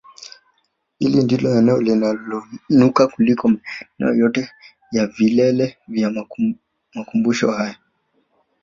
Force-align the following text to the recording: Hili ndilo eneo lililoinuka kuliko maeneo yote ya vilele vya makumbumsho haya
Hili 0.99 1.23
ndilo 1.23 1.57
eneo 1.57 1.81
lililoinuka 1.81 3.07
kuliko 3.07 3.47
maeneo 3.47 4.15
yote 4.19 4.51
ya 4.91 5.07
vilele 5.07 5.77
vya 5.87 6.25
makumbumsho 6.95 7.51
haya 7.51 7.75